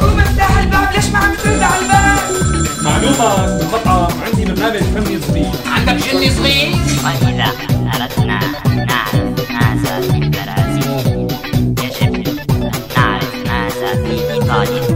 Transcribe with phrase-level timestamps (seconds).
[0.00, 2.18] قوم افتح الباب ليش ما عم ترد على الباب
[2.82, 7.44] معلومة مقطعة عندي برنامج فني صغير عندك جني صغير وإذا
[7.94, 8.40] أردنا
[8.84, 11.26] نعرف ماذا في البرازيل
[11.84, 12.14] يجب
[12.50, 14.95] أن نعرف ماذا في إيطاليا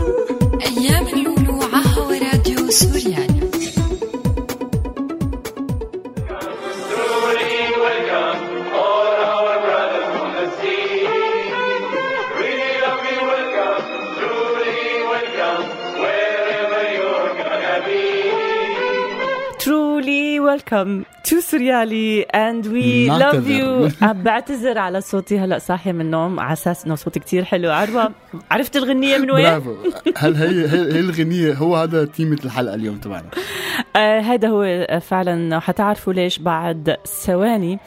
[20.70, 23.18] welcome to Suryali and we نعتذر.
[23.18, 24.02] love you.
[24.02, 27.70] عم بعتذر على صوتي هلا صاحي من النوم على أساس إنه صوتي كتير حلو.
[27.70, 28.12] عروة
[28.50, 29.76] عرفت الغنية من وين؟ برافو.
[30.16, 33.30] هل هي هي, هي الغنية؟ هو هذا تيمة الحلقة اليوم تبعنا.
[33.96, 37.78] آه هذا هو فعلا حتعرفوا ليش بعد ثواني.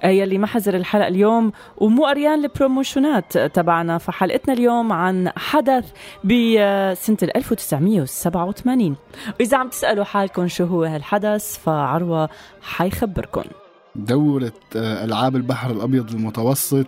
[0.00, 3.98] آه يلي ما حزر الحلقة اليوم ومو قريان البروموشنات تبعنا.
[3.98, 5.84] فحلقتنا اليوم عن حدث
[6.24, 8.96] بسنة 1987
[9.40, 12.28] وإذا عم تسألوا حالكم شو هو هالحدث فعروة
[12.62, 13.42] حيخبركم.
[13.96, 16.86] دورة آه، ألعاب البحر الأبيض المتوسط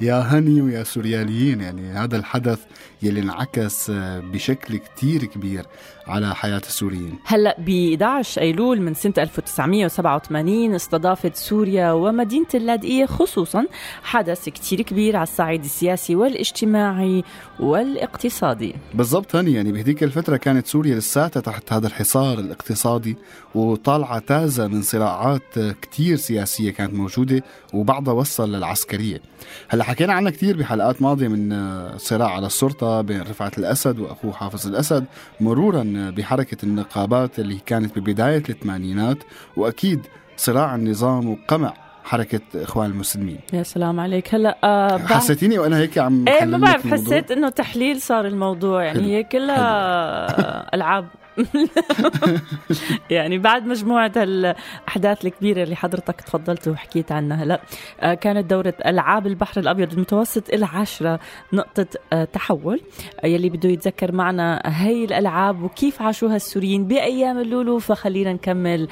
[0.00, 2.58] يا هني ويا سورياليين يعني هذا الحدث
[3.02, 5.66] يلي انعكس آه، بشكل كتير كبير
[6.06, 7.18] على حياة السوريين.
[7.24, 13.66] هلأ ب 11 أيلول من سنة 1987 استضافت سوريا ومدينة اللاذقيه خصوصا
[14.02, 17.24] حدث كتير كبير على الصعيد السياسي والاجتماعي
[17.60, 18.74] والاقتصادي.
[18.94, 23.16] بالضبط هني يعني بهديك الفترة كانت سوريا لساتها تحت هذا الحصار الاقتصادي
[23.54, 27.42] وطالعة تازة من صراعات آه، كتير سياسية كانت موجودة
[27.74, 29.20] وبعضها وصل للعسكرية.
[29.68, 34.32] هلأ حكينا عنها كتير بحلقات ماضية من آه، صراع على السلطة بين رفعت الأسد وأخوه
[34.32, 35.04] حافظ الأسد
[35.40, 39.18] مرورا بحركة النقابات اللي كانت ببداية الثمانينات
[39.56, 40.00] وأكيد
[40.36, 41.74] صراع النظام وقمع
[42.04, 46.92] حركة إخوان المسلمين يا سلام عليك هلا آه حسيتيني وأنا هيك عم إيه ما بعرف؟
[46.92, 49.02] حسيت إنه تحليل صار الموضوع يعني.
[49.02, 51.06] هي كلها ألعاب
[53.10, 57.60] يعني بعد مجموعة الأحداث الكبيرة اللي حضرتك تفضلت وحكيت عنها هلا
[58.00, 61.20] آه، كانت دورة ألعاب البحر الأبيض المتوسط العشرة
[61.52, 62.80] نقطة آه، تحول
[63.24, 68.88] آه، يلي بده يتذكر معنا هي الألعاب وكيف عاشوها السوريين بأيام اللولو فخلينا نكمل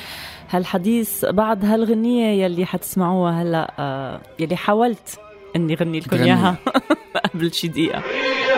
[0.50, 5.18] هالحديث بعد هالغنية يلي حتسمعوها هلا يلي حاولت
[5.56, 6.16] إني غني لكم.
[6.16, 6.56] إياها
[7.34, 8.02] قبل شي دقيقة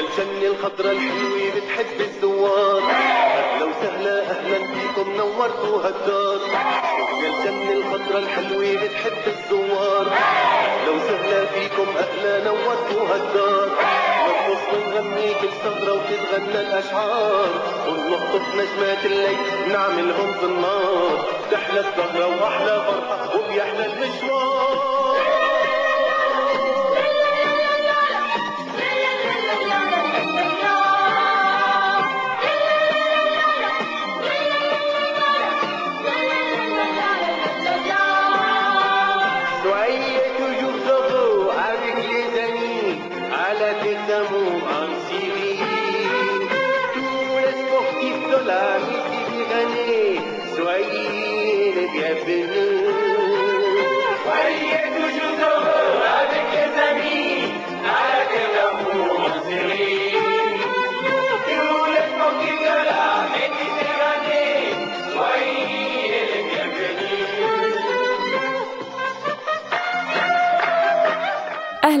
[0.00, 6.40] الجنة الخضرا الحلوة بتحب الزوار أهلا وسهلا أهلا فيكم نورتوا هالدار
[7.22, 9.31] يا الجنة الخضرا الحلوة بتحب
[16.52, 17.48] وتتغنى الأشعار
[17.88, 19.38] ونلطف نجمات الليل
[19.72, 21.24] نعملهم في النار.
[21.50, 25.01] تحلى السهرة وأحلى فرحة وبيحلى المشوار.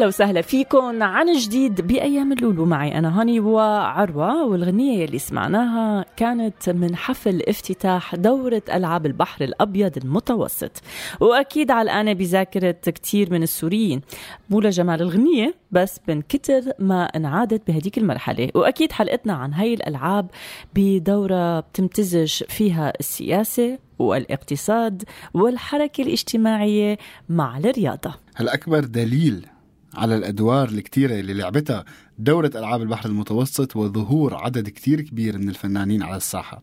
[0.02, 2.64] أهلا وسهلا فيكم عن جديد بأيام اللولو.
[2.64, 9.96] معي أنا هاني وعروة والغنية يلي سمعناها كانت من حفل افتتاح دورة ألعاب البحر الأبيض
[9.96, 10.82] المتوسط.
[11.20, 14.00] وأكيد علقانه بذاكرة كثير من السوريين.
[14.50, 18.50] مو لجمال الغنية بس من كتر ما انعادت بهديك المرحلة.
[18.54, 20.30] وأكيد حلقتنا عن هاي الألعاب
[20.74, 25.02] بدورة بتمتزج فيها السياسة والاقتصاد
[25.34, 26.98] والحركة الاجتماعية
[27.28, 28.14] مع الرياضة.
[28.34, 29.46] هلا أكبر دليل
[29.94, 31.84] على الأدوار الكتيرة اللي لعبتها
[32.18, 36.62] دورة ألعاب البحر المتوسط وظهور عدد كتير كبير من الفنانين على الساحة.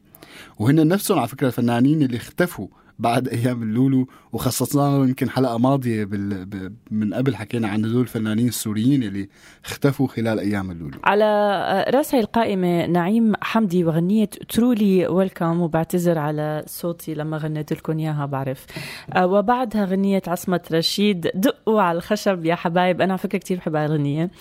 [0.59, 2.67] وهن نفسهم على فكرة الفنانين اللي اختفوا
[2.99, 6.45] بعد أيام اللولو وخصصنا له يمكن حلقة ماضية بال...
[6.45, 6.73] ب...
[6.91, 9.29] من قبل حكينا عن هدول الفنانين السوريين اللي
[9.65, 10.97] اختفوا خلال أيام اللولو.
[11.03, 17.99] على راس هاي القائمة نعيم حمدي وغنية ترولي ويلكم وبعتذر على صوتي لما غنيت لكم
[17.99, 18.65] إياها بعرف.
[19.13, 23.01] آه، وبعدها غنية عصمة رشيد دقوا على الخشب يا حبايب.
[23.01, 24.31] أنا على فكرة كتير بحب هاي الغنية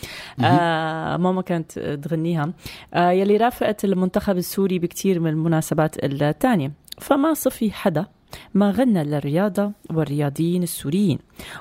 [0.40, 2.52] آه ماما كانت تغنيها.
[2.94, 8.06] آه يلي رافقت المنتخب السوري بكتير من المناسبات الثانية فما صفي حدا
[8.54, 11.18] ما غنى للرياضة والرياضيين السوريين.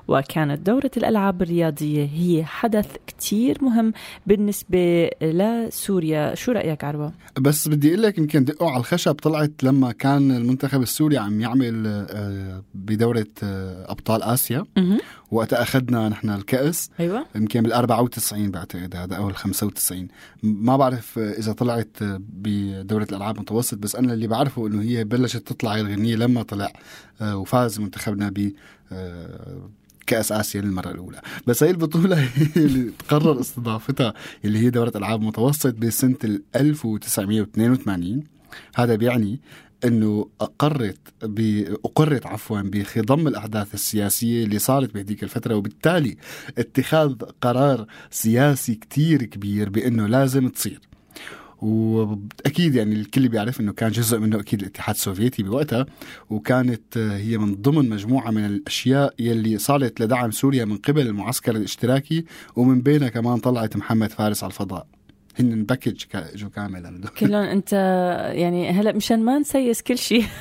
[0.08, 3.94] وكانت دورة الألعاب الرياضية هي حدث كتير مهم
[4.28, 6.36] بالنسبة لسوريا.
[6.36, 10.82] شو رأيك عروة؟ بس بدي أقول لك يمكن دقوا على الخشب طلعت لما كان المنتخب
[10.82, 13.92] السوري عم يعمل آه، بدورة آه،
[15.28, 15.38] اسيا.
[15.38, 17.26] وقتها أخذنا نحن الكأس أيوة.
[17.36, 20.08] يمكن بال 94 بعتقد هذا أو ال 95
[20.44, 25.74] ما بعرف إذا طلعت بدورة الألعاب المتوسط بس أنا اللي بعرفه إنه هي بلشت تطلع
[25.74, 26.74] هاي الغنية لما طلع
[27.22, 28.52] آه، وفاز منتخبنا ب
[28.92, 29.70] آه،
[30.08, 31.22] كأس آسيا للمرة الأولى.
[31.48, 32.30] بس هي البطولة هي
[32.66, 34.14] اللي تقرر استضافتها
[34.46, 38.24] اللي هي دورة ألعاب متوسط بسنة ال 1982
[38.76, 39.40] هذا بيعني
[39.86, 41.64] إنه أقرت ب...
[41.86, 46.18] أقرت عفوا بخضم الأحداث السياسية اللي صارت بهديك الفترة وبالتالي
[46.58, 50.80] اتخاذ قرار سياسي كتير كبير بإنه لازم تصير.
[51.62, 55.86] واكيد يعني الكل بيعرف إنه كان جزء منه أكيد الاتحاد السوفيتي بوقتها
[56.30, 61.56] وكانت آه، هي من ضمن مجموعة من الأشياء يلي صارت لدعم سوريا من قبل المعسكر
[61.56, 62.26] الاشتراكي
[62.56, 64.88] ومن بينها كمان طلعت محمد فارس على الفضاء.
[65.40, 66.04] هن package
[66.36, 67.74] جو كامل كلهم انت
[68.34, 70.26] يعني هلا مشان ما نسيس كل شيء.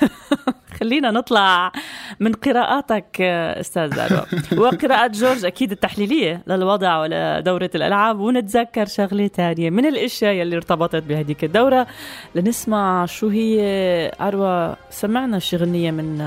[0.80, 1.72] خلينا نطلع
[2.20, 4.26] من قراءاتك أستاذ عروة
[4.62, 11.44] وقراءات جورج أكيد التحليلية للوضع ولدورة الألعاب ونتذكر شغلة تانية من الأشياء يلي ارتبطت بهديك
[11.44, 11.86] الدورة.
[12.34, 16.18] لنسمع شو هي عروة سمعنا شي غنية من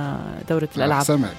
[0.50, 1.04] دورة الألعاب.
[1.04, 1.36] سمعك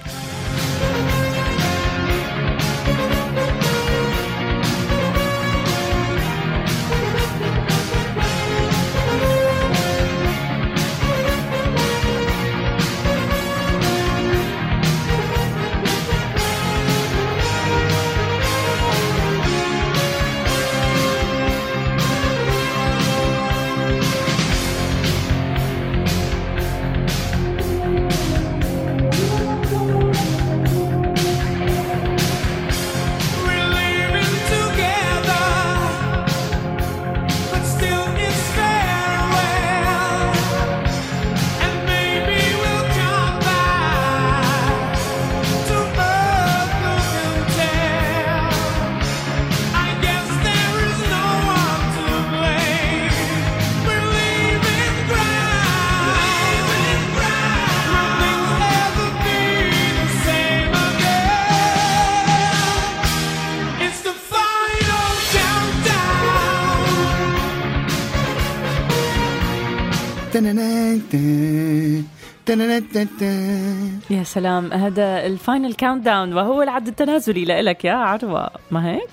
[74.09, 74.73] يا سلام.
[74.73, 78.49] هذا ال final countdown وهو العد التنازلي لإلك يا عروة.
[78.71, 79.09] ما هيك؟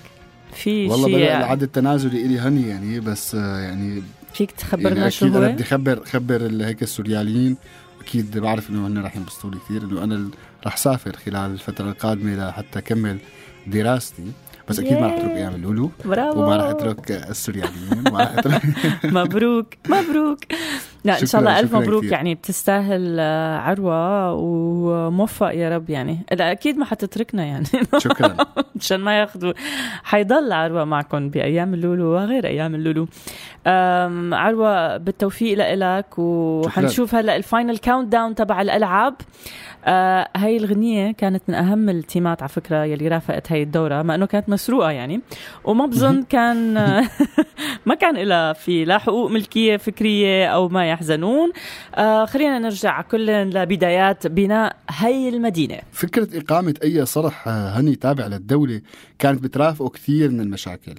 [0.52, 4.02] في والله شيء بدأ العد التنازلي إلي هاني يعني بس آه، يعني
[4.34, 7.56] فيك يعني تخبرنا شو أكيد أنا هو؟ بدي اخبر خبر ال- هيك السورياليين.
[8.00, 10.28] أكيد بعرف إنه هن رح ينبسطوا لي كثير إنه أنا
[10.66, 13.18] رح سافر خلال الفترة القادمة لحتى أكمل
[13.66, 14.22] دراستي.
[14.68, 16.42] بس أكيد ما رح أترك أيام اللولو برافو.
[16.42, 18.62] وما رح أترك السورياليين وما رح أترك
[19.04, 19.74] مبروك.
[19.88, 20.38] مبروك.
[21.04, 22.12] لا إن شاء الله ألف مبروك كتير.
[22.12, 26.18] يعني بتستاهل آه، عروة وموفق يا رب يعني.
[26.32, 27.64] لا أكيد ما حتتركنا يعني.
[27.98, 28.36] شكرا.
[28.76, 29.52] مشان ما ياخذوا
[30.04, 33.08] حيضل عروة معكم بأيام اللولو وغير أيام اللولو.
[33.68, 39.14] أم، عروة بالتوفيق لإلك وحنشوف هلا ال final countdown تبع الألعاب.
[39.84, 44.26] آه هاي الغنية كانت من أهم التيمات على فكرة يلي رافقت هاي الدورة ما أنه
[44.26, 45.20] كانت مسروقة يعني.
[45.64, 46.74] وما بظن كان
[47.86, 51.50] ما كان لها في لا حقوق ملكية فكرية أو ما يحزنون.
[51.94, 55.78] آه خلينا نرجع كل لبدايات بناء هاي المدينة.
[55.92, 58.80] فكرة إقامة أي صرح آه، هني تابع للدولة
[59.18, 60.94] كانت بترافقه كثير من المشاكل.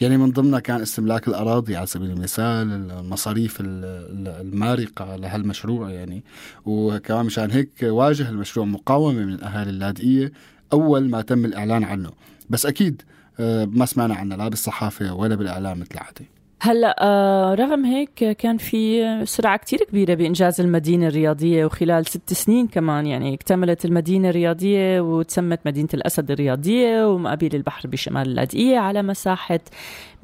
[0.00, 6.24] يعني من ضمنها كان استملاك الأراضي على سبيل المثال المصاريف ال- ال- المارقة لهالمشروع يعني.
[6.66, 10.32] وكمان مشان هيك واجه المشروع مقاومة من أهالي اللاذقيه
[10.72, 12.10] أول ما تم الإعلان عنه.
[12.50, 13.02] بس أكيد
[13.40, 16.24] آه، ما سمعنا عنه لا بالصحافة ولا بالإعلام مثل العاده
[16.60, 22.66] هلا آه رغم هيك كان في سرعة كتير كبيرة بإنجاز المدينة الرياضية وخلال ست سنين
[22.66, 29.60] كمان يعني اكتملت المدينة الرياضية وتسمت مدينة الأسد الرياضية ومقابل البحر بشمال اللاذقيه على مساحة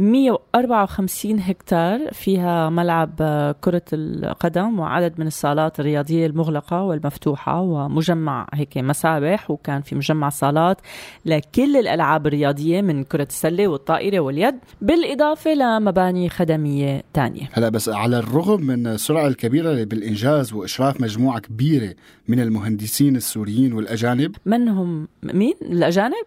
[0.00, 8.78] 154 هكتار فيها ملعب آه، كرة القدم وعدد من الصالات الرياضية المغلقة والمفتوحة ومجمع هيك
[8.78, 10.80] مسابح وكان في مجمع صالات
[11.24, 17.48] لكل الألعاب الرياضية من كرة السلة والطائرة واليد بالإضافة لمباني خدمية تانية.
[17.52, 21.94] هلا بس على الرغم من السرعة الكبيرة بالإنجاز وإشراف مجموعة كبيرة
[22.28, 26.24] من المهندسين السوريين والأجانب؟ من هم؟ مين؟ الأجانب؟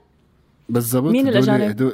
[0.69, 1.11] بالضبط.
[1.11, 1.93] مين الأجانب؟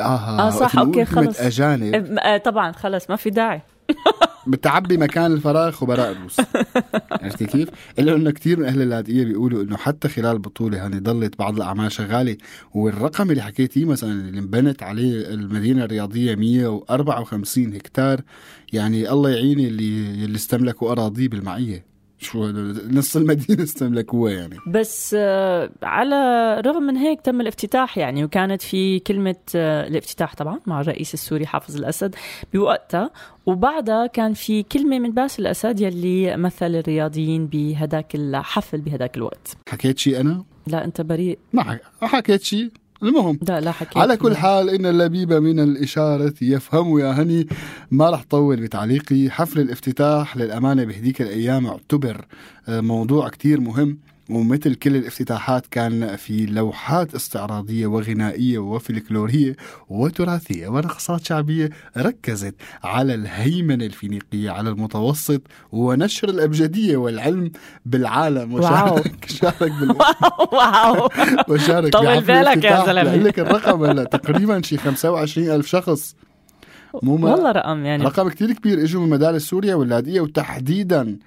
[0.00, 1.40] هدول- آه آه، صح، كلمة خلص.
[1.40, 3.62] أجانب آه طبعا خلص ما في داعي
[4.46, 6.36] بتعبي مكان الفراغ خبراء الروس
[7.22, 11.38] عرفتي كيف؟ إلا إنه كثير من أهل اللاذقيه بيقولوا إنه حتى خلال البطوله يعني ضلت
[11.38, 12.36] بعض الأعمال شغالة
[12.74, 18.20] والرقم اللي حكيتيه مثلا اللي انبنت عليه المدينة الرياضية 154 هكتار
[18.72, 21.84] يعني الله يعين اللي اللي استملكوا اراضيه بالمعية
[22.18, 22.50] شو
[22.90, 24.56] نص المدينة استملكوها يعني.
[24.66, 26.16] بس آه، على
[26.58, 31.46] الرغم من هيك تم الافتتاح يعني وكانت في كلمة آه، الافتتاح طبعا مع الرئيس السوري
[31.46, 32.14] حافظ الأسد
[32.54, 33.10] بوقتها.
[33.46, 39.56] وبعدها كان في كلمة من باسل الأسد يلي مثل الرياضيين بهداك الحفل بهداك الوقت.
[39.68, 41.38] حكيت شيء أنا؟ لا أنت بريء.
[41.52, 42.70] ما حكيت شيء
[43.02, 47.46] المهم لا لا حكيت على كل حال إن اللبيب من الإشارة يفهم يا هني
[47.90, 49.30] ما رح طول بتعليقي.
[49.30, 52.26] حفل الافتتاح للأمانة بهديك الأيام اعتبر
[52.68, 53.98] آه، موضوع كتير مهم.
[54.30, 59.56] ومثل كل الافتتاحات كان في لوحات استعراضية وغنائية وفلكلورية
[59.88, 62.54] وتراثية ورقصات شعبية ركزت
[62.84, 65.42] على الهيمنة الفينيقية على المتوسط
[65.72, 67.50] ونشر الأبجدية والعلم
[67.86, 68.94] بالعالم واو.
[68.94, 69.96] وشارك شارك بال...
[70.52, 71.08] واو
[71.48, 72.86] وشارك طول بالك يا.
[72.86, 73.16] زلمة.
[73.16, 76.16] لك الرقم هلا تقريبا شي 25 ألف شخص
[77.02, 81.18] مو والله رقم يعني رقم كتير كبير إجوا من مدارس سوريا واللاذقيه وتحديدا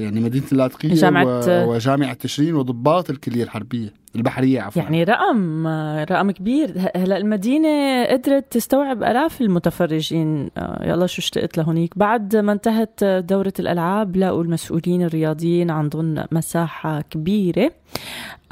[0.00, 4.82] يعني مدينة اللاذقيه جامعة- و- وجامعة تشرين وضباط الكلية الحربية البحرية عفوا.
[4.82, 5.66] يعني رقم
[6.10, 6.90] رقم كبير.
[6.96, 10.50] هلا المدينة قدرت تستوعب آلاف المتفرجين.
[10.58, 11.98] آه، يلا شو اشتقت لهونيك.
[11.98, 17.72] بعد ما انتهت دورة الألعاب لقوا المسؤولين الرياضيين عندهم مساحة كبيرة.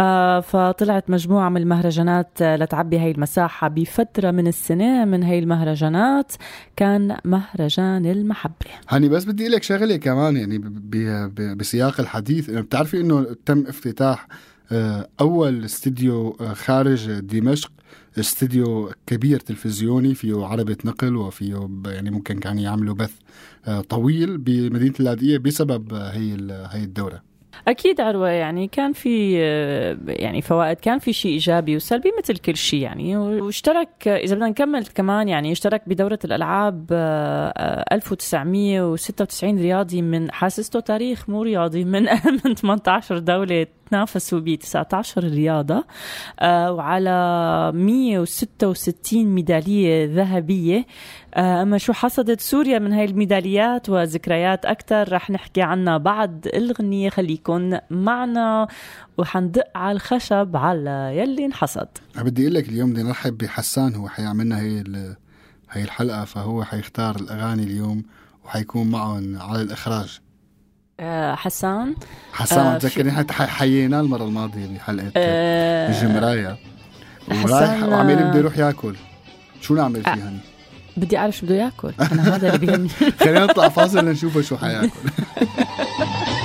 [0.00, 5.04] آه، فطلعت مجموعة من المهرجانات آه، لتعبي هاي المساحة بفترة من السنة.
[5.04, 6.32] من هاي المهرجانات
[6.76, 8.52] كان مهرجان المحبة.
[8.88, 10.90] هاني بس بدي لك شغلة كمان يعني ب-
[11.56, 12.48] بسياق الحديث.
[12.50, 14.28] انه بتعرفي إنه تم افتتاح
[14.72, 17.72] آه، أول استديو آه، خارج دمشق
[18.18, 23.12] استديو كبير تلفزيوني فيه عربة نقل وفيه يعني ممكن كان يعملوا بث
[23.66, 26.36] آه، طويل بمدينة اللاذقية بسبب هي
[26.70, 27.27] هي الدورة.
[27.68, 32.56] أكيد عروة يعني كان في آه، يعني فوائد كان في شيء إيجابي وسلبي مثل كل
[32.56, 40.02] شيء يعني واشترك إذا بدنا نكمل كمان يعني اشترك بدورة الألعاب آه، آه، 1996 رياضي
[40.02, 42.02] من حاسسته تاريخ مو رياضي من
[42.44, 45.84] من 18 دولة تنافسوا ب 19 رياضة
[46.40, 47.10] آه، وعلى
[47.74, 50.86] 166 ميدالية ذهبية.
[51.34, 57.10] آه، أما شو حصدت سوريا من هاي الميداليات وذكريات أكثر رح نحكي عنها بعد الغنية
[57.10, 58.68] خليكن معنا
[59.18, 61.88] وحندق على الخشب على يلي انحصد.
[62.16, 64.84] بدي أقول لك اليوم بدي نرحب بحسان هو حيعملنا هي
[65.70, 68.02] هي الحلقة فهو حيختار الأغاني اليوم
[68.44, 70.20] وحيكون معهم على الإخراج.
[71.34, 71.94] حسان.
[72.32, 76.56] حسان آه، عم تذكرني حتى حييناه المرة الماضية بحلقة آه، الجمراية
[77.30, 78.96] حسان، ورايح وعمال آه، بده يروح ياكل.
[79.60, 80.38] شو نعمل فيه هني؟
[80.96, 81.92] بدي أعرف شو بده ياكل.
[82.12, 82.88] أنا هذا اللي بيهمني.
[83.20, 84.90] خلينا نطلع فاصل لنشوفه شو حياكل.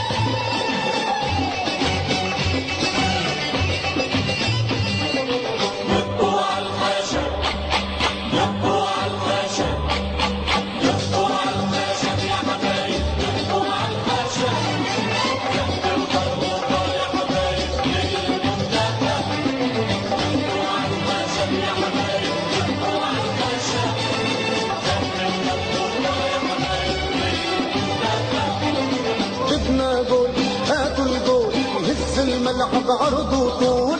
[33.01, 33.99] عرض وطول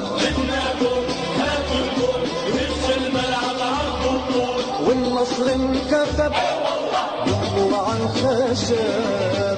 [4.88, 6.34] والنصر انكتب.
[7.28, 9.53] يطلع عن خشب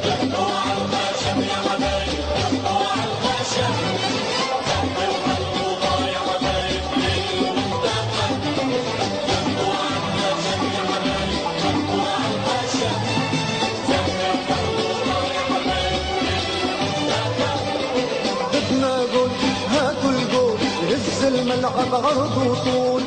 [21.86, 23.04] الملعب عرضه طول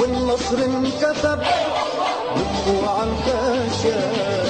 [0.00, 1.38] والنصر انكتب
[2.36, 4.43] بالكوع عالكاشف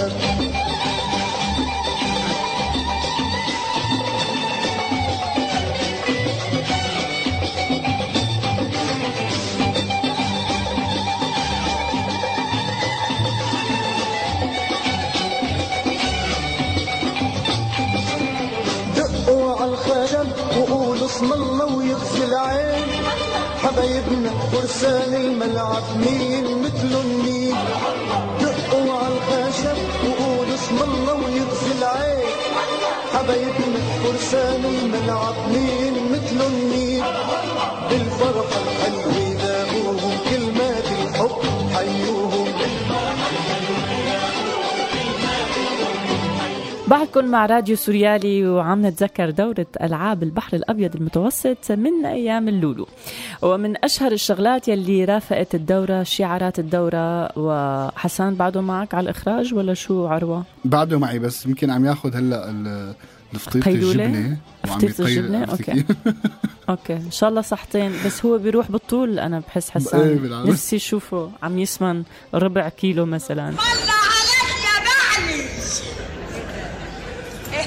[20.58, 22.84] وقولوا اسم الله ويغفي العين.
[23.62, 27.54] حبايبنا فرسان الملعب مين مثلهم مين؟
[28.40, 32.28] دقوا على الخشب وقولوا اسم الله ويغفي العين.
[33.14, 37.04] حبايبنا فرسان الملعب مين مثلهم مين؟
[37.90, 39.43] بالفرحة الحلوة
[46.88, 52.86] بعدكم مع راديو سوريالي وعم نتذكر دورة ألعاب البحر الأبيض المتوسط من أيام اللولو
[53.42, 60.06] ومن أشهر الشغلات يلي رافقت الدورة شعارات الدورة وحسان بعده معك على الإخراج ولا شو
[60.06, 62.94] عروة؟ بعده معي بس يمكن عم ياخذ هلأ ال-
[63.34, 64.36] الفطيرة قيلولة؟ الجبنة
[64.66, 65.84] فطيرة يقيل- الجبنة؟ أوكي.
[66.70, 70.48] okay إن شاء الله صحتين بس هو بيروح بالطول أنا بحس إيه حسان بالعكس.
[70.48, 72.02] نفسي أشوفه عم يسمن
[72.34, 75.44] ربع كيلو مثلا الله عليك يا بعلي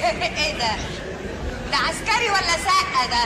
[0.04, 0.76] إيه ده؟
[1.72, 3.26] ده عسكري ولا سقة ده؟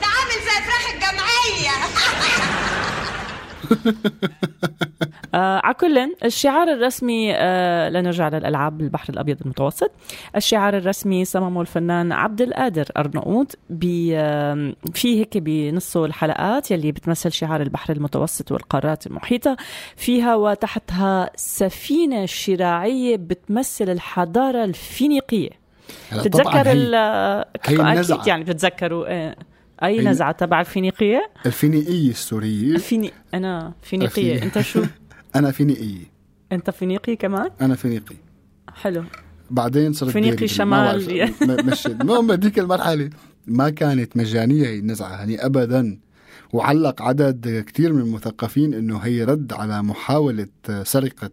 [0.00, 1.74] ده عامل زي فراخ الجمعية
[5.34, 9.90] آه على كل الشعار الرسمي آه لنرجع للألعاب البحر الأبيض المتوسط.
[10.36, 13.58] الشعار الرسمي صممه الفنان عبد القادر ارناؤوط
[14.14, 19.56] آه في هيك بنصه الحلقات يلي بتمثل شعار البحر المتوسط والقارات المحيطة.
[19.96, 25.50] فيها وتحتها سفينة شراعية بتمثل الحضارة الفينيقية.
[26.12, 27.46] بتتذكر هي- هي.
[27.56, 27.80] أكيد
[28.26, 29.36] يعني بتتذكروا آه
[29.82, 32.76] أي نزعة تبع الفينيقية؟ الفينيقية السورية.
[32.76, 34.32] فيني أنا فينيقية.
[34.34, 34.82] الفيني- أنت شو؟
[35.36, 36.14] أنا فينيقية
[36.52, 38.16] أنت فينيقي كمان؟ أنا فينيقي.
[38.74, 39.04] حلو.
[39.50, 40.48] بعدين صرت فينيقي.
[40.48, 41.30] شمال.
[41.42, 43.10] مش المهم بهذيك المرحلة.
[43.46, 45.98] ما كانت مجانية هي النزعة يعني أبدا.
[46.52, 50.48] وعلق عدد كتير من المثقفين إنه هي رد على محاولة
[50.82, 51.30] سرقة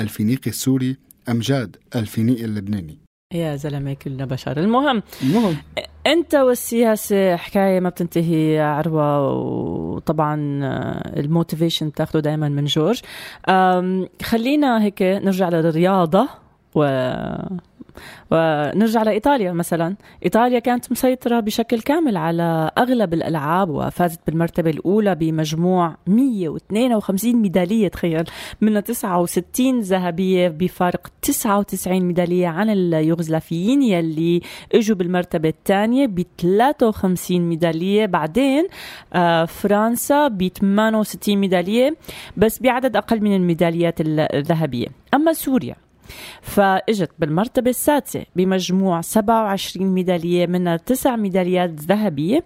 [0.00, 0.96] الفينيقي السوري
[1.28, 2.98] أمجاد الفينيقي اللبناني.
[3.32, 4.56] يا زلمة كلنا بشر.
[4.56, 5.56] المهم المهم.
[6.06, 13.00] انت والسياسة حكاية ما بتنتهي يا عروة وطبعا آه، الموتيفيشن بتاخده دائما من جورج.
[14.22, 16.28] خلينا هيك نرجع للرياضة
[16.74, 16.84] و
[18.30, 19.96] ونرجع لإيطاليا مثلا.
[20.24, 28.24] إيطاليا كانت مسيطرة بشكل كامل على أغلب الألعاب وفازت بالمرتبة الأولى بمجموع 152 ميدالية تخيل.
[28.60, 34.40] منها 69 ذهبية بفارق 99 ميدالية عن اليوغوسلافيين يلي
[34.74, 38.06] إجوا بالمرتبة الثانية ب 53 ميدالية.
[38.06, 38.66] بعدين
[39.12, 41.96] آه فرنسا ب 68 ميدالية
[42.36, 44.86] بس بعدد أقل من الميداليات الذهبية.
[45.14, 45.76] أما سوريا
[46.42, 52.44] فاجت بالمرتبة السادسة بمجموع 27 ميدالية منها تسع ميداليات ذهبية.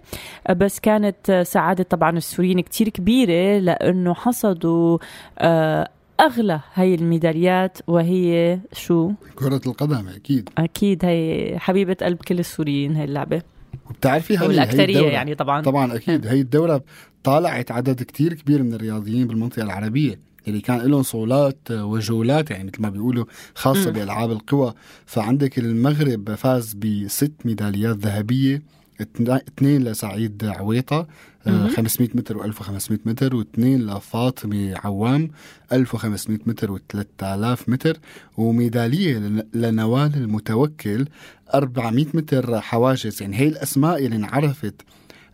[0.55, 4.97] بس كانت سعادة طبعا السوريين كتير كبيرة لأنه حصدوا
[5.39, 5.89] آه،
[6.19, 7.77] أغلى هاي الميداليات.
[7.87, 10.49] وهي شو؟ كرة القدم أكيد.
[10.57, 13.41] أكيد هي حبيبة قلب كل السوريين هاي اللعبة.
[13.89, 15.61] وبتعرفي هي والأكثرية الدورة- يعني طبعا.
[15.61, 16.27] طبعا أكيد.
[16.27, 16.81] هي الدورة
[17.23, 20.19] طالعت عدد كتير كبير من الرياضيين بالمنطقة العربية.
[20.47, 23.91] اللي كان لهم صولات وجولات يعني مثل ما بيقولوا خاصة.
[23.91, 24.73] بألعاب القوى.
[25.05, 28.61] فعندك المغرب فاز بست ميداليات ذهبية
[29.01, 31.07] اثنين لسعيد عويطة
[31.47, 31.69] آه، مهم.
[31.69, 35.29] 500 متر و1500 متر واثنين لفاطمة عوام
[35.73, 37.97] 1500 متر و3000 متر.
[38.37, 41.05] وميدالية لن- لنوال المتوكل
[41.53, 43.21] 400 متر حواجز.
[43.21, 44.75] يعني هي الأسماء اللي انعرفت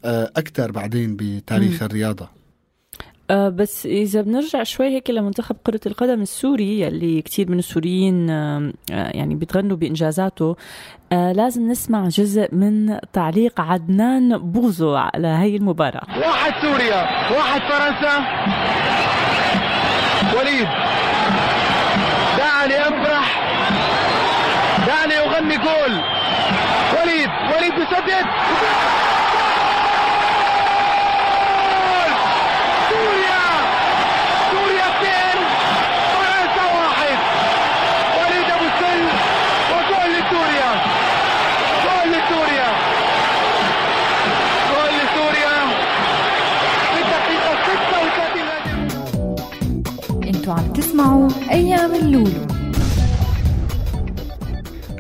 [0.05, 2.29] أكثر بعدين بتاريخ الرياضة.
[3.33, 8.73] آه بس إذا بنرجع شوي هيك لمنتخب كرة القدم السوري يلي كتير من السوريين آه
[8.89, 10.55] يعني بيتغنوا بإنجازاته
[11.11, 16.19] آه لازم نسمع جزء من تعليق عدنان بوزو على هاي المباراة.
[16.19, 17.01] واحد سوريا
[17.37, 18.15] واحد فرنسا.
[20.39, 20.67] وليد.
[22.37, 23.39] دعني أفرح.
[24.87, 25.93] دعني أغني جول.
[26.93, 28.25] وليد وليد بيسدد
[51.53, 52.47] 36 أنتوا عم تسمعوا أيام اللولو.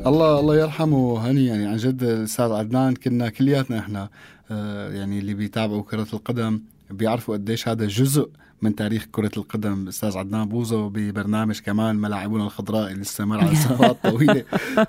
[0.07, 4.09] الله الله يرحمه هني يعني عن جد الأستاذ عدنان كنا كلياتنا إحنا
[4.51, 8.29] آه، يعني اللي بيتابعوا كرة القدم بيعرفوا قديش هذا جزء
[8.61, 9.83] من تاريخ كرة القدم.
[9.83, 14.43] الأستاذ عدنان بوزو ببرنامج كمان ملاعبنا الخضراء اللي استمر على سنوات طويلة.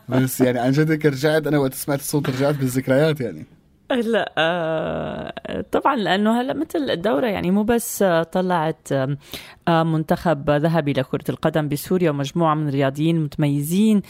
[0.08, 3.46] بس يعني عن جد رجعت أنا وقت سمعت الصوت رجعت بالذكريات يعني.
[3.90, 11.24] لا آه، طبعا لأنه هلأ مثل الدورة يعني مو بس طلعت آه، منتخب ذهبي لكرة
[11.28, 14.02] القدم بسوريا ومجموعة من الرياضيين متميزين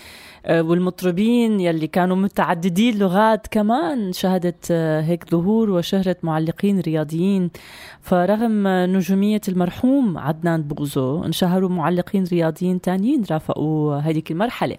[0.46, 7.50] آه، والمطربين يلي كانوا متعددي اللغات كمان شهدت هيك ظهور وشهرة معلقين رياضيين.
[8.00, 14.76] فرغم نجومية المرحوم عدنان بوزو انشهروا معلقين رياضيين تانيين رافقوا هذيك المرحلة.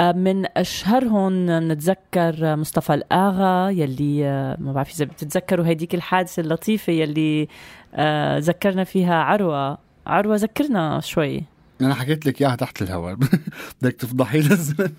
[0.00, 4.15] من أشهرهم نتذكر مصطفى الأغا يلي
[4.58, 7.48] ما بعرف إذا بتتذكروا هديك الحادثة اللطيفة يلي
[7.94, 9.78] آه، ذكرنا فيها عروة.
[10.06, 11.42] عروة ذكرنا شوي.
[11.80, 13.14] أنا حكيت لك إياها تحت الهواء.
[13.82, 14.90] بدك تفضحي لي الزلمة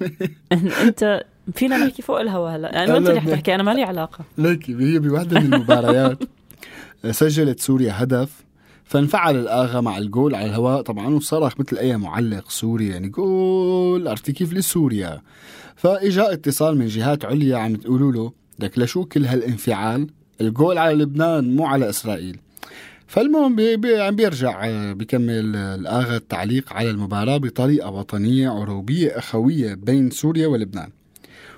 [0.51, 2.75] أنت فينا نحكي فوق الهواء هلا.
[2.75, 3.21] يعني أنت اللي.
[3.21, 4.25] حتحكي أنا مالي علاقة.
[4.37, 6.23] ليكي هي بوحدة من المباريات.
[7.11, 8.45] سجلت سوريا هدف
[8.83, 10.81] فانفعل الآغا مع الجول على الهواء.
[10.81, 15.21] طبعا وصرخ مثل أي معلق سوري يعني جول عرفتي كيف لسوريا.
[15.75, 20.07] فإجا اتصال من جهات عليا عم تقولوا له لك لشو كل هالانفعال؟
[20.41, 22.39] الجول على لبنان مو على إسرائيل.
[23.07, 29.17] فالمهم بي بي عم بيرجع آه، بيكمل آه، الآغا التعليق على المباراة بطريقة وطنية عروبية
[29.17, 30.89] أخوية بين سوريا ولبنان.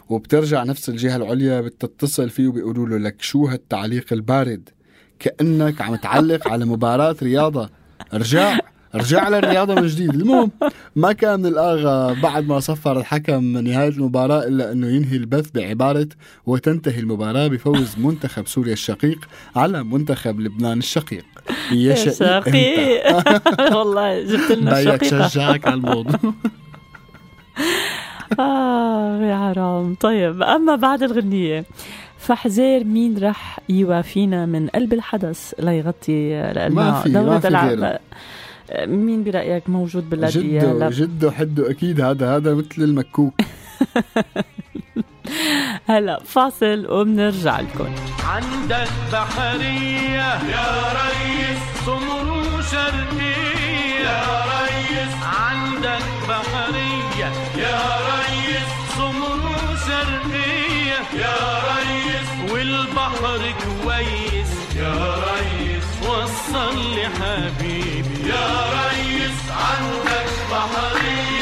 [0.10, 4.70] وبترجع نفس الجهة العليا بتتصل فيه وبيقولوا له لك شو هالتعليق البارد؟
[5.20, 7.70] كأنك عم تعلق على مباراة رياضة.
[8.14, 8.60] ارجع
[8.96, 10.10] ارجع على الرياضة من جديد.
[10.16, 10.52] المهم
[10.96, 16.08] ما كان من الآغا بعد ما صفر الحكم نهاية المباراة إلا أنه ينهي البث بعبارة
[16.46, 19.20] وتنتهي المباراة بفوز منتخب سوريا الشقيق
[19.56, 21.26] على منتخب لبنان الشقيق.
[21.72, 23.06] يا شقيق
[23.78, 25.28] والله جبت لنا الشقيقة.
[25.28, 26.20] شجعك على الموضوع.
[28.40, 29.96] آه يا حرام.
[29.96, 31.66] طيب أما بعد الغنية
[32.18, 36.30] فحزير مين رح يوافينا من قلب الحدث ليغطي
[36.70, 38.00] ما دورة غيره.
[38.78, 43.34] مين برأيك موجود باللاذقية جده جده حده أكيد هذا هذا مثل المكوك.
[45.86, 47.96] هلا فاصل وبنرجع لكم.
[48.24, 50.68] عندك بحرية يا
[51.00, 54.00] ريس سمر شرقية.
[54.04, 57.80] يا ريس عندك بحرية يا
[58.10, 59.42] ريس سمر
[59.88, 61.00] شرقية.
[61.22, 61.38] يا
[61.70, 63.42] ريس والبحر
[63.84, 64.52] كويس.
[64.78, 67.99] يا ريس وصل لي حبيبي
[68.30, 71.39] يا ريس عندك بحرية.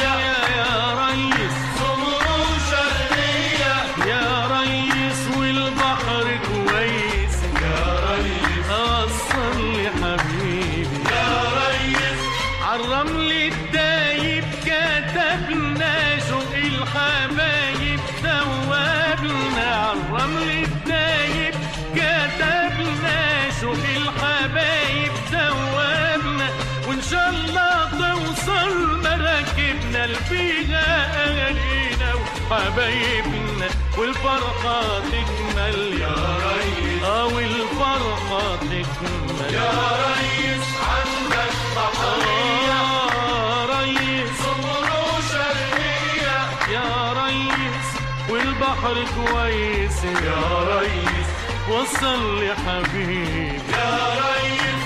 [32.50, 36.00] وحبايبنا والفرحة تكمل.
[36.00, 36.14] يا
[36.48, 37.02] ريس.
[37.04, 39.54] آه والفرحة تكمل.
[39.54, 39.70] يا
[40.08, 44.30] ريس عندك بحرية آه ريس.
[44.38, 46.38] صبروا شرقية
[46.72, 47.88] يا ريس
[48.30, 50.04] والبحر كويس.
[50.04, 51.28] يا ريس.
[51.70, 53.60] وصل لي حبيبي.
[53.72, 54.84] يا ريس.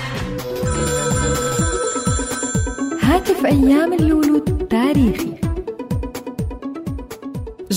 [3.03, 4.39] هاتف أيام اللولو
[4.71, 5.32] تاريخي.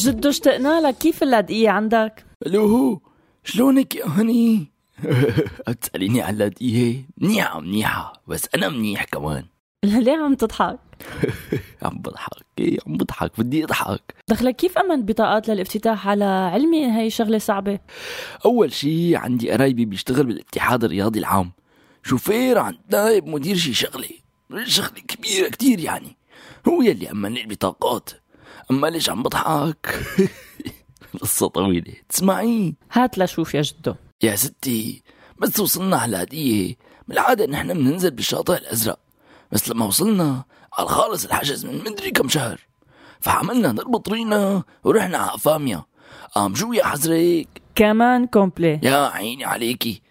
[0.06, 0.98] جدو اشتقنا لك.
[0.98, 3.00] كيف اللاذقية عندك؟ ألو هو
[3.44, 4.72] شلونك يا هني؟
[5.82, 9.46] تسأليني على اللاذقية؟ منيحة منيحة بس أنا منيح كمان.
[9.84, 10.80] ليه عم تضحك؟
[11.84, 12.46] عم بضحك.
[12.60, 13.32] إيه عم بضحك.
[13.40, 14.14] بدي أضحك.
[14.30, 17.80] دخلك كيف أمن بطاقات للافتتاح على علمي هي شغلة صعبة؟
[18.46, 21.52] أول شي عندي قرايبي بيشتغل بالاتحاد الرياضي العام.
[22.04, 24.10] شوفير عند نائب مدير شي شغلة.
[24.64, 26.18] شغلة كبيرة كتير يعني.
[26.68, 28.10] هو يلي أمن لي البطاقات
[28.72, 30.00] أما ليش عم بضحك؟
[31.22, 31.94] قصة طويلة.
[32.10, 32.76] تسمعي.
[32.92, 33.96] هات لشوف يا جدو.
[34.24, 35.04] يا ستي
[35.40, 36.76] بس وصلنا على الهدية
[37.08, 39.00] بالعادة نحن بننزل بالشاطئ الأزرق.
[39.52, 42.60] بس لما وصلنا على خالص الحجز من مدري كم شهر.
[43.20, 45.84] فحملنا نربط رينا ورحنا على أفاميا.
[46.36, 48.80] قام شو يا حزرك كمان كومبلي.
[48.84, 50.02] يا عيني عليكي.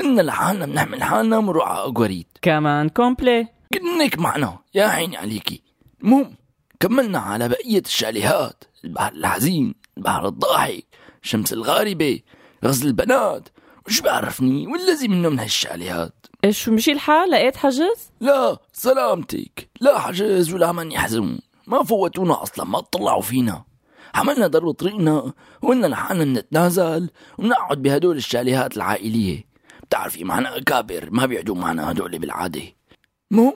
[0.00, 3.48] إن لحالنا بنحمل حالنا ونروح على أقواريد كمان complet.
[3.74, 4.58] كنك معنا.
[4.74, 5.62] يا عيني عليكي.
[6.02, 6.34] المهم
[6.82, 10.84] كملنا على بقية الشاليهات البحر الحزين البحر الضاحك
[11.22, 12.20] شمس الغاربة
[12.64, 13.48] غزل البنات.
[13.86, 16.26] وش بعرفني والذي منه من هالشاليهات.
[16.44, 19.70] إيش مشي الحال؟ لقيت حجز؟ لا سلامتك.
[19.80, 21.38] لا حجز ولا من يحزن.
[21.66, 23.64] ما فوتونا أصلا ما طلعوا فينا.
[24.14, 29.44] حملنا درب طريقنا وقلنا لحالنا نتنازل ونقعد بهدول الشاليهات العائلية.
[29.82, 32.62] بتعرفي معنا أكابر ما بيقعدوا معنا هدول بالعادة.
[33.32, 33.54] المهم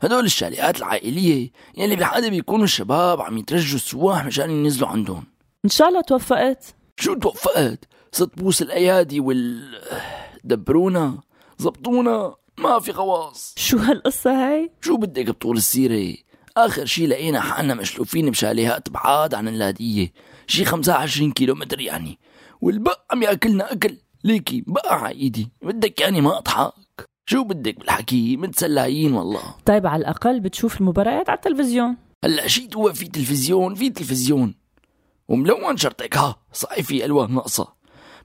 [0.00, 5.24] هدول الشاليهات العائلية يلي بالعادة بيكونوا الشباب عم يترجوا السواح مشان ينزلوا عندهم.
[5.64, 6.74] إن شاء الله توفقت.
[7.00, 9.78] شو توفقت؟ صرت بوس الأيادي وال
[10.44, 11.18] دبرونا
[11.58, 13.54] زبطونا ما في خواص.
[13.56, 16.16] شو هالقصة هاي؟ شو بدك بطول السيرة؟
[16.56, 20.12] آخر شي لقينا حالنا مشلوفين بشاليهات بعاد عن اللاذقية
[20.46, 22.18] شي 25 كيلو متر يعني.
[22.60, 23.96] والبق عم ياكلنا أكل.
[24.24, 26.72] ليكي بقى على إيدي بدك يعني ما أضحك.
[27.30, 29.40] شو بدك بالحكي؟ متسلايين والله.
[29.64, 31.96] طيب على الأقل بتشوف المباريات على التلفزيون.
[32.24, 34.54] هلا شي هو في تلفزيون؟ في تلفزيون.
[35.28, 37.68] وملون شرطك ها صحيح في ألوان ناقصة.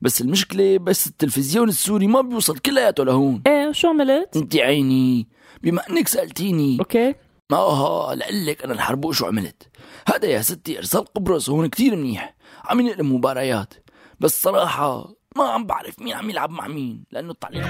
[0.01, 3.41] بس المشكلة بس التلفزيون السوري ما بيوصل كلياته لهون.
[3.47, 5.27] إيه شو عملت؟ انت عيني.
[5.63, 6.79] بما إنك سألتيني.
[6.79, 7.15] أوكي.
[7.51, 9.67] ما ها لقلك أنا الحربوق شو عملت.
[10.07, 12.35] هذا يا ستي إرسال قبرص هون كتير منيح.
[12.65, 13.73] عم ينقل مباريات.
[14.19, 17.63] بس صراحة ما عم بعرف مين عم يلعب مع مين لأنه التعليق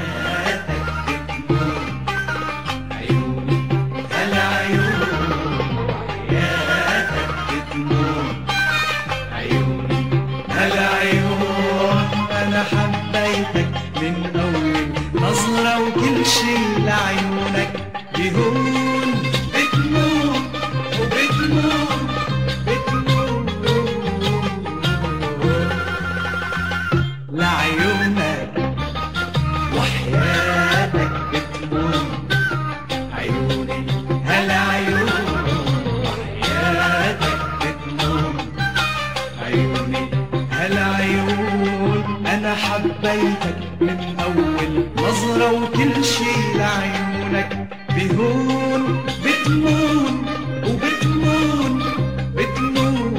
[16.94, 17.74] شي لعيونك
[18.18, 19.10] بهون
[19.54, 20.54] بتموت
[21.00, 22.02] وبتموت
[22.68, 23.50] بتموت.
[27.32, 28.52] لعيونك
[29.78, 32.10] وحياتك بتموت.
[33.18, 33.80] عيوني
[34.26, 35.10] هالعيون
[36.04, 38.38] وحياتك بتموت.
[39.44, 40.02] عيوني
[42.34, 47.68] أنا حبيتك من أول نظرة وكل شي لعيونك.
[47.96, 48.84] بهون
[49.24, 50.26] بتمون
[50.68, 51.82] وبتمون
[52.36, 53.14] بتمون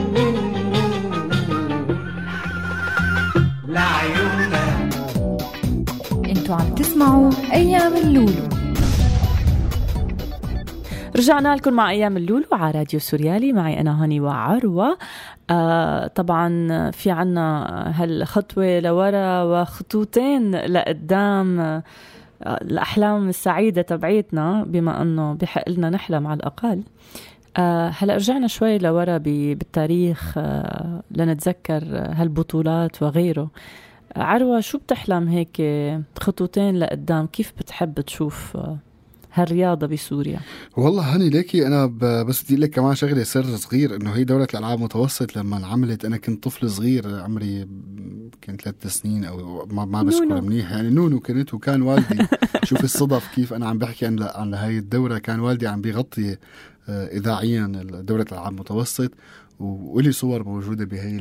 [3.68, 4.94] لعيونك.
[6.26, 8.48] أنتوا عم تسمعوا أيام اللولو.
[11.16, 13.52] رجعنا لكم مع أيام اللولو على راديو سوريالي.
[13.52, 14.98] معي أنا هاني وعروة.
[15.50, 17.66] آه طبعا في عنا
[18.02, 21.82] هالخطوة لورا وخطوتين لقدام آه
[22.46, 26.82] الأحلام السعيدة تبعيتنا بما أنه بحق لنا نحلم على الأقل.
[27.56, 30.38] آه هلا رجعنا شوي لورا بالتاريخ
[31.10, 33.50] لنتذكر هالبطولات وغيره.
[34.16, 35.62] عروة شو بتحلم هيك
[36.20, 38.56] خطوتين لقدام؟ كيف بتحب تشوف
[39.34, 40.40] هالرياضة بسوريا؟
[40.76, 44.46] والله هاني ليكي أنا ب- بس بدي لك كمان شغلة سر صغير إنه هي دولة
[44.54, 46.04] الألعاب متوسط لما انعملت.
[46.04, 47.68] أنا كنت طفل صغير عمري
[48.44, 50.40] كنت ثلاث سنين أو ما, ما بذكر.
[50.40, 50.70] منيح.
[50.70, 52.26] يعني نونو كنت وكان والدي
[52.64, 55.18] شوف الصدف كيف أنا عم بحكي عن عن هاي الدورة.
[55.18, 56.36] كان والدي عم بيغطي
[56.88, 59.10] آه، اذاعيا دولة الألعاب متوسط
[59.60, 61.18] ولي صور موجودة بهي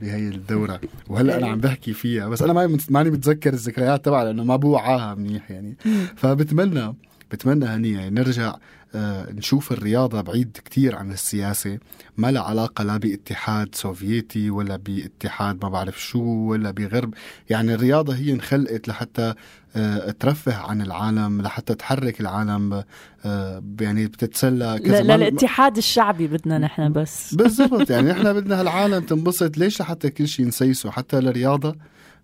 [0.00, 0.80] بهي الدورة.
[1.08, 2.52] وهلأ أنا عم بحكي فيها بس أنا
[2.90, 5.76] ماني متذكر الذكريات تبعها لأنه ما بوعاها منيح يعني.
[6.16, 6.94] فبتمنى
[7.30, 8.54] بتمنى هني يعني نرجع
[8.94, 11.78] آه، نشوف الرياضة بعيد كتير عن السياسة.
[12.16, 17.14] ما لها علاقة لا باتحاد سوفيتي ولا باتحاد ما بعرف شو ولا بغرب.
[17.50, 19.34] يعني الرياضة هي انخلقت لحتى
[19.76, 22.82] آه، ترفه عن العالم لحتى تحرك العالم
[23.24, 25.00] آه، يعني بتتسلى كذا.
[25.02, 27.34] ل- ما- للاتحاد الشعبي بدنا نحن بس.
[27.34, 27.90] بالضبط.
[27.90, 29.56] يعني إحنا بدنا هالعالم تنبسط.
[29.58, 31.76] ليش لحتى كل شيء نسيسه؟ حتى الرياضة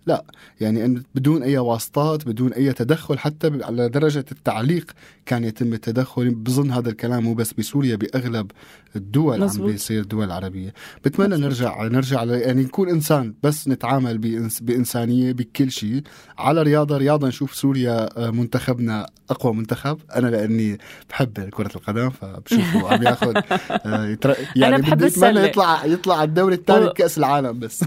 [0.07, 0.25] لا
[0.61, 4.91] يعني أن بدون أي واسطات بدون أي تدخل حتى على درجة التعليق
[5.27, 8.51] كان يتم التدخل بظن هذا الكلام مو بس بسوريا بأغلب
[8.97, 9.67] الدول مزبوط.
[9.67, 15.33] عم بيصير الدول العربيه بتمنى نرجع نرجع ل- يعني نكون إنسان بس نتعامل بإنس بإنسانية
[15.33, 16.03] بكل شيء.
[16.39, 19.99] على رياضة رياضة نشوف سوريا آه، منتخبنا أقوى منتخب.
[20.17, 20.79] أنا لأني
[21.11, 23.35] بحب كرة القدم فبشوفه عم ياخذ
[23.71, 24.17] آه،
[24.57, 25.41] يعني بدي السلة.
[25.45, 27.85] يطلع يطلع الدوري الثاني و- بكاس العالم بس.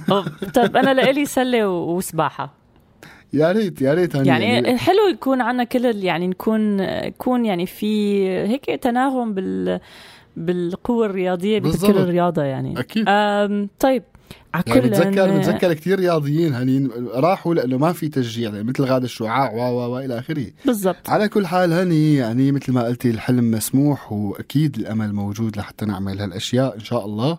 [0.54, 2.54] طيب أنا لإلي سلة و- وسباحه
[3.34, 8.28] يا ريت يا ريت هني يعني حلو يكون عنا كل يعني نكون يكون يعني في
[8.30, 9.80] هيك تناغم بال
[10.38, 11.98] بالقوة الرياضية بكل.
[11.98, 12.80] الرياضة يعني.
[12.80, 13.06] أكيد.
[13.08, 14.04] أم طيب
[14.54, 18.84] على يعني كل بتذكر بتذكر كثير رياضيين هني راحوا لأنه ما في تشجيع يعني مثل
[18.84, 20.46] غاد الشعاع و و والى آخره.
[20.66, 21.10] بالضبط.
[21.10, 26.22] على كل حال هني يعني مثل ما قلتي الحلم مسموح وأكيد الأمل موجود لحتى نعمل
[26.22, 27.38] هالأشياء إن شاء الله.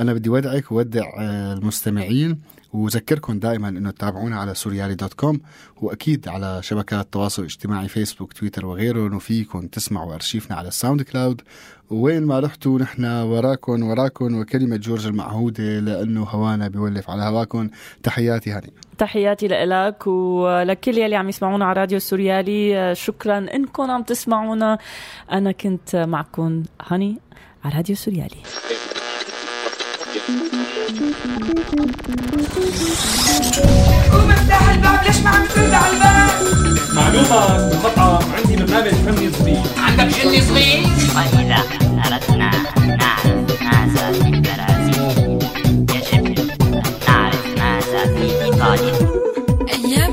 [0.00, 2.38] أنا بدي ودعك وودع آه، المستمعين.
[2.72, 5.40] وذكركم دائما إنه تتابعونا على سوريالي dot com
[5.76, 11.42] وأكيد على شبكات التواصل الاجتماعي فيسبوك تويتر وغيره إنه فيكم تسمعوا أرشيفنا على ال SoundCloud.
[11.90, 17.70] وين ما رحتوا نحن وراكم وراكم وكلمة جورج المعهودة لأنه هوانا بيولف على هواكم.
[18.02, 18.72] تحياتي هاني.
[18.98, 24.78] تحياتي لك ولكل يلي عم يسمعونا على راديو سوريالي شكرا إنكم عم تسمعونا.
[25.32, 27.18] أنا كنت معكم هاني
[27.64, 28.36] على راديو سوريالي.
[34.12, 36.30] قوم افتح الباب ليش ما عم ترد على الباب
[36.94, 40.82] معلومة بالمطعم عندي برنامج فني صغير عندك جني صغير
[41.16, 41.64] وإذا
[42.06, 45.38] أردنا أن نعرف ماذا في البرازيل
[45.96, 48.96] يجب أن نعرف ماذا في إيطاليا
[49.68, 50.12] أيام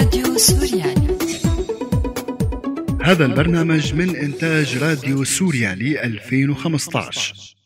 [0.00, 0.36] راديو
[3.02, 7.61] هذا البرنامج من إنتاج راديو سوريالي 2015